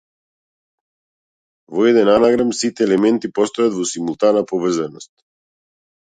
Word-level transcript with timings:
Во 1.75 1.85
еден 1.89 2.09
анаграм 2.13 2.55
сите 2.61 2.85
елементи 2.87 3.33
постојат 3.41 3.77
во 3.83 3.87
симултана 3.93 4.45
поврзаност. 4.55 5.13